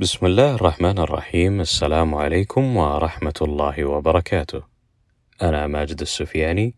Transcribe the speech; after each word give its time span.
بسم 0.00 0.26
الله 0.26 0.54
الرحمن 0.54 0.98
الرحيم 0.98 1.60
السلام 1.60 2.14
عليكم 2.14 2.76
ورحمة 2.76 3.34
الله 3.42 3.84
وبركاته. 3.84 4.62
أنا 5.42 5.66
ماجد 5.66 6.00
السفياني 6.00 6.74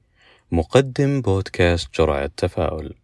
مقدم 0.53 1.21
بودكاست 1.21 1.95
جرعة 1.99 2.31
تفاؤل. 2.37 2.95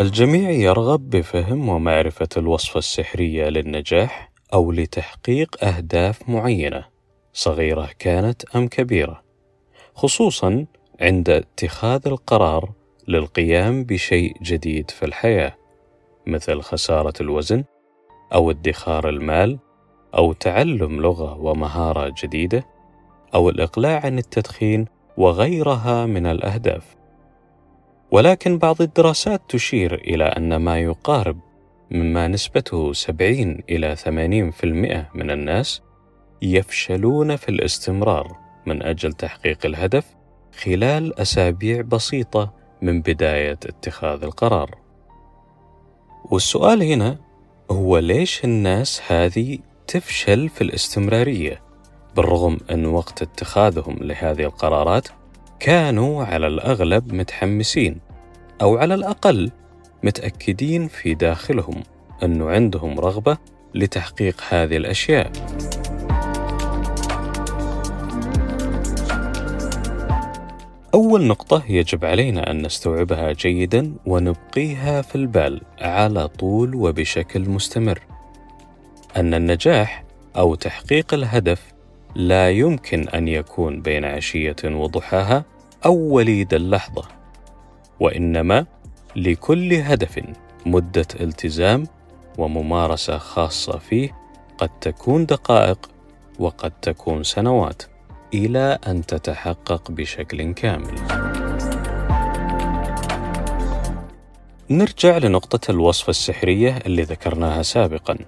الجميع 0.00 0.50
يرغب 0.50 1.10
بفهم 1.10 1.68
ومعرفة 1.68 2.28
الوصفة 2.36 2.78
السحرية 2.78 3.48
للنجاح 3.48 4.32
أو 4.54 4.72
لتحقيق 4.72 5.64
أهداف 5.64 6.28
معينة، 6.28 6.84
صغيرة 7.32 7.90
كانت 7.98 8.44
أم 8.56 8.68
كبيرة، 8.68 9.22
خصوصًا 9.94 10.66
عند 11.00 11.30
اتخاذ 11.30 12.00
القرار 12.06 12.72
للقيام 13.08 13.84
بشيء 13.84 14.36
جديد 14.42 14.90
في 14.90 15.06
الحياة 15.06 15.56
مثل 16.26 16.60
خسارة 16.60 17.12
الوزن 17.20 17.64
أو 18.34 18.50
ادخار 18.50 19.08
المال 19.08 19.58
أو 20.14 20.32
تعلم 20.32 21.00
لغة 21.00 21.38
ومهارة 21.38 22.14
جديدة 22.22 22.66
أو 23.34 23.48
الإقلاع 23.48 24.00
عن 24.04 24.18
التدخين 24.18 24.86
وغيرها 25.16 26.06
من 26.06 26.26
الأهداف. 26.26 26.96
ولكن 28.10 28.58
بعض 28.58 28.82
الدراسات 28.82 29.42
تشير 29.48 29.94
إلى 29.94 30.24
أن 30.24 30.56
ما 30.56 30.78
يقارب 30.78 31.40
مما 31.90 32.28
نسبته 32.28 32.92
70 32.92 33.62
إلى 33.70 33.96
80% 33.96 34.04
من 35.14 35.30
الناس 35.30 35.82
يفشلون 36.42 37.36
في 37.36 37.48
الاستمرار 37.48 38.36
من 38.66 38.82
أجل 38.82 39.12
تحقيق 39.12 39.66
الهدف 39.66 40.17
خلال 40.64 41.20
أسابيع 41.20 41.80
بسيطة 41.80 42.52
من 42.82 43.02
بداية 43.02 43.58
اتخاذ 43.66 44.22
القرار. 44.22 44.78
والسؤال 46.30 46.82
هنا 46.82 47.18
هو 47.70 47.98
ليش 47.98 48.44
الناس 48.44 49.02
هذه 49.08 49.58
تفشل 49.86 50.48
في 50.48 50.60
الاستمرارية 50.60 51.62
بالرغم 52.16 52.58
أن 52.70 52.86
وقت 52.86 53.22
اتخاذهم 53.22 53.96
لهذه 54.00 54.44
القرارات 54.44 55.08
كانوا 55.60 56.24
على 56.24 56.46
الأغلب 56.46 57.12
متحمسين 57.14 58.00
أو 58.62 58.76
على 58.76 58.94
الأقل 58.94 59.50
متأكدين 60.02 60.88
في 60.88 61.14
داخلهم 61.14 61.82
أنه 62.22 62.50
عندهم 62.50 63.00
رغبة 63.00 63.38
لتحقيق 63.74 64.42
هذه 64.48 64.76
الأشياء. 64.76 65.32
أول 70.94 71.26
نقطة 71.26 71.62
يجب 71.68 72.04
علينا 72.04 72.50
أن 72.50 72.66
نستوعبها 72.66 73.32
جيدا 73.32 73.94
ونبقيها 74.06 75.02
في 75.02 75.14
البال 75.14 75.60
على 75.80 76.28
طول 76.28 76.74
وبشكل 76.74 77.50
مستمر. 77.50 78.00
أن 79.16 79.34
النجاح 79.34 80.04
أو 80.36 80.54
تحقيق 80.54 81.14
الهدف 81.14 81.72
لا 82.14 82.50
يمكن 82.50 83.08
أن 83.08 83.28
يكون 83.28 83.80
بين 83.80 84.04
عشية 84.04 84.56
وضحاها 84.64 85.44
أو 85.86 85.94
وليد 85.96 86.54
اللحظة، 86.54 87.02
وإنما 88.00 88.66
لكل 89.16 89.72
هدف 89.72 90.20
مدة 90.66 91.06
التزام 91.20 91.86
وممارسة 92.38 93.18
خاصة 93.18 93.78
فيه 93.78 94.16
قد 94.58 94.70
تكون 94.80 95.26
دقائق 95.26 95.90
وقد 96.38 96.70
تكون 96.70 97.22
سنوات. 97.22 97.82
إلى 98.34 98.78
أن 98.86 99.06
تتحقق 99.06 99.90
بشكل 99.90 100.52
كامل. 100.52 100.94
نرجع 104.70 105.18
لنقطة 105.18 105.70
الوصفه 105.70 106.10
السحرية 106.10 106.76
اللي 106.86 107.02
ذكرناها 107.02 107.62
سابقا. 107.62 108.18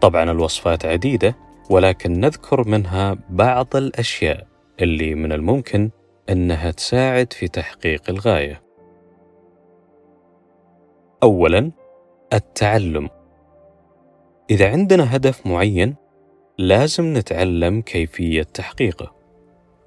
طبعا 0.00 0.30
الوصفات 0.30 0.86
عديدة 0.86 1.36
ولكن 1.70 2.20
نذكر 2.20 2.68
منها 2.68 3.16
بعض 3.30 3.76
الأشياء 3.76 4.46
اللي 4.80 5.14
من 5.14 5.32
الممكن 5.32 5.90
أنها 6.30 6.70
تساعد 6.70 7.32
في 7.32 7.48
تحقيق 7.48 8.02
الغاية. 8.08 8.62
اولا 11.22 11.70
التعلم. 12.32 13.08
إذا 14.50 14.70
عندنا 14.70 15.16
هدف 15.16 15.46
معين 15.46 15.94
لازم 16.58 17.16
نتعلم 17.16 17.80
كيفية 17.80 18.42
تحقيقه 18.42 19.14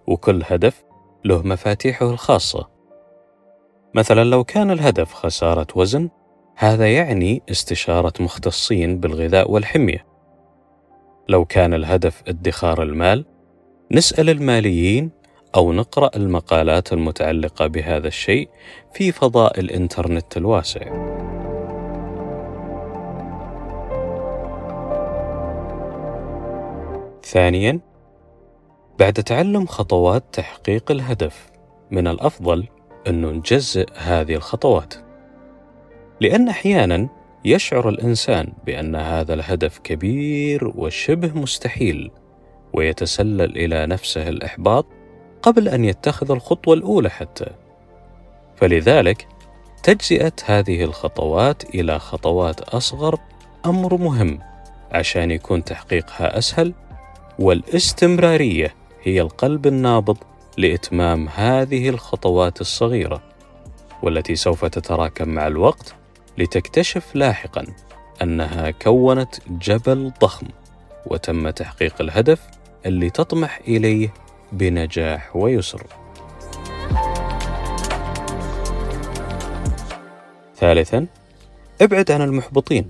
وكل 0.07 0.41
هدف 0.45 0.83
له 1.25 1.41
مفاتيحه 1.41 2.09
الخاصة 2.09 2.69
مثلا 3.95 4.23
لو 4.23 4.43
كان 4.43 4.71
الهدف 4.71 5.13
خسارة 5.13 5.67
وزن 5.75 6.09
هذا 6.55 6.93
يعني 6.93 7.41
استشارة 7.51 8.13
مختصين 8.19 8.99
بالغذاء 8.99 9.51
والحمية 9.51 10.05
لو 11.29 11.45
كان 11.45 11.73
الهدف 11.73 12.23
ادخار 12.27 12.83
المال 12.83 13.25
نسأل 13.91 14.29
الماليين 14.29 15.11
أو 15.55 15.73
نقرأ 15.73 16.11
المقالات 16.15 16.93
المتعلقة 16.93 17.67
بهذا 17.67 18.07
الشيء 18.07 18.49
في 18.93 19.11
فضاء 19.11 19.59
الإنترنت 19.59 20.37
الواسع. 20.37 21.18
ثانيا 27.29 27.79
بعد 28.99 29.13
تعلم 29.13 29.65
خطوات 29.65 30.23
تحقيق 30.31 30.91
الهدف 30.91 31.49
من 31.91 32.07
الأفضل 32.07 32.67
انه 33.07 33.31
نجزئ 33.31 33.87
هذه 33.95 34.35
الخطوات. 34.35 34.93
لأن 36.21 36.49
أحيانا 36.49 37.09
يشعر 37.45 37.89
الإنسان 37.89 38.53
بأن 38.65 38.95
هذا 38.95 39.33
الهدف 39.33 39.79
كبير 39.79 40.67
وشبه 40.75 41.39
مستحيل 41.39 42.11
ويتسلل 42.73 43.57
إلى 43.57 43.85
نفسه 43.85 44.29
الإحباط 44.29 44.85
قبل 45.41 45.67
أن 45.67 45.85
يتخذ 45.85 46.31
الخطوة 46.31 46.73
الأولى 46.73 47.09
حتى. 47.09 47.49
فلذلك 48.55 49.27
تجزئة 49.83 50.33
هذه 50.45 50.83
الخطوات 50.83 51.63
إلى 51.75 51.99
خطوات 51.99 52.61
أصغر 52.61 53.19
أمر 53.65 53.97
مهم 53.97 54.39
عشان 54.91 55.31
يكون 55.31 55.63
تحقيقها 55.63 56.37
أسهل 56.37 56.73
والاستمرارية 57.39 58.75
هي 59.03 59.21
القلب 59.21 59.67
النابض 59.67 60.17
لإتمام 60.57 61.29
هذه 61.29 61.89
الخطوات 61.89 62.61
الصغيرة 62.61 63.21
والتي 64.03 64.35
سوف 64.35 64.65
تتراكم 64.65 65.29
مع 65.29 65.47
الوقت 65.47 65.95
لتكتشف 66.37 67.15
لاحقا 67.15 67.65
أنها 68.21 68.71
كونت 68.71 69.35
جبل 69.49 70.11
ضخم 70.21 70.47
وتم 71.05 71.49
تحقيق 71.49 72.01
الهدف 72.01 72.41
اللي 72.85 73.09
تطمح 73.09 73.59
إليه 73.67 74.13
بنجاح 74.51 75.35
ويسر. 75.35 75.83
ثالثا 80.55 81.07
ابعد 81.81 82.11
عن 82.11 82.21
المحبطين 82.21 82.89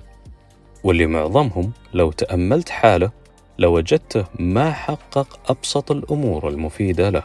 واللي 0.84 1.06
معظمهم 1.06 1.72
لو 1.94 2.12
تأملت 2.12 2.70
حاله 2.70 3.19
لوجدته 3.60 4.26
ما 4.40 4.72
حقق 4.72 5.40
أبسط 5.52 5.92
الأمور 5.92 6.50
المفيدة 6.50 7.10
له 7.10 7.24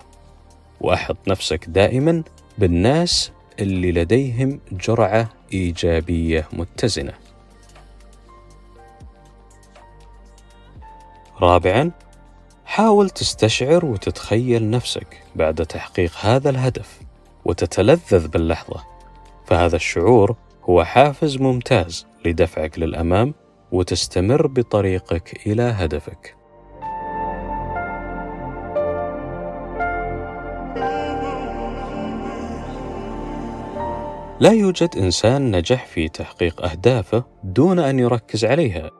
وأحط 0.81 1.29
نفسك 1.29 1.65
دائما 1.69 2.23
بالناس 2.59 3.33
اللي 3.59 3.93
لديهم 3.93 4.61
جرعة 4.73 5.29
إيجابية 5.53 6.49
متزنة. 6.53 7.13
رابعا 11.41 11.91
حاول 12.65 13.11
تستشعر 13.11 13.85
وتتخيل 13.85 14.71
نفسك 14.71 15.23
بعد 15.37 15.67
تحقيق 15.67 16.13
هذا 16.21 16.51
الهدف 16.51 17.01
وتتلذذ 17.45 18.29
باللحظة 18.29 18.85
فهذا 19.47 19.77
الشعور 19.77 20.37
هو 20.65 20.85
حافز 20.85 21.37
ممتاز 21.37 22.07
لدفعك 22.25 22.79
للأمام 22.79 23.35
وتستمر 23.75 24.47
بطريقك 24.47 25.47
إلى 25.47 25.63
هدفك. 25.63 26.37
لا 34.41 34.51
يوجد 34.53 34.97
إنسان 34.97 35.57
نجح 35.57 35.87
في 35.87 36.09
تحقيق 36.09 36.65
أهدافه 36.65 37.25
دون 37.45 37.79
أن 37.79 37.99
يركز 37.99 38.45
عليها. 38.45 38.91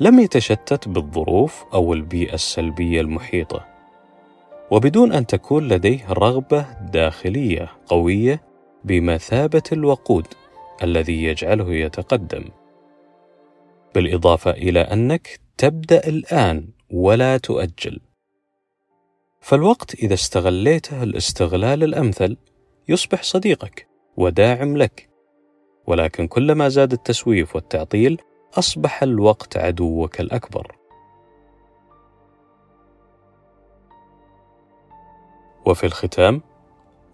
لم 0.00 0.20
يتشتت 0.20 0.88
بالظروف 0.88 1.64
أو 1.74 1.92
البيئة 1.92 2.34
السلبية 2.34 3.00
المحيطة. 3.00 3.66
وبدون 4.70 5.12
أن 5.12 5.26
تكون 5.26 5.68
لديه 5.68 6.12
رغبة 6.12 6.66
داخلية 6.92 7.68
قوية 7.86 8.42
بمثابة 8.84 9.62
الوقود 9.72 10.26
الذي 10.82 11.24
يجعله 11.24 11.74
يتقدم. 11.74 12.44
بالإضافة 13.94 14.50
إلى 14.50 14.80
أنك 14.80 15.40
تبدأ 15.56 16.08
الآن 16.08 16.68
ولا 16.90 17.36
تؤجل. 17.36 18.00
فالوقت 19.40 19.94
إذا 19.94 20.14
استغليته 20.14 21.02
الاستغلال 21.02 21.84
الأمثل 21.84 22.36
يصبح 22.88 23.22
صديقك 23.22 23.88
وداعم 24.16 24.76
لك. 24.76 25.08
ولكن 25.86 26.26
كلما 26.26 26.68
زاد 26.68 26.92
التسويف 26.92 27.54
والتعطيل 27.56 28.20
أصبح 28.58 29.02
الوقت 29.02 29.56
عدوك 29.56 30.20
الأكبر. 30.20 30.76
وفي 35.66 35.86
الختام 35.86 36.42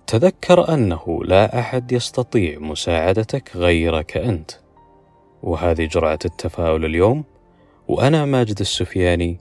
تذكر 0.07 0.75
أنه 0.75 1.25
لا 1.25 1.59
أحد 1.59 1.93
يستطيع 1.93 2.59
مساعدتك 2.59 3.57
غيرك 3.57 4.17
أنت. 4.17 4.66
وهذه 5.47 5.85
جرعة 5.87 6.19
التفاؤل 6.25 6.85
اليوم 6.85 7.25
وأنا 7.89 8.25
ماجد 8.25 8.61
السفياني 8.61 9.39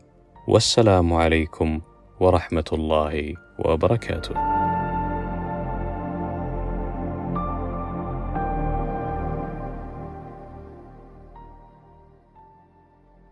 والسلام 0.48 1.14
عليكم 1.14 1.82
ورحمة 2.20 2.70
الله 2.74 3.34
وبركاته. 3.60 4.65